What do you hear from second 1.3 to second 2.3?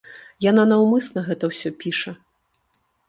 ўсё піша.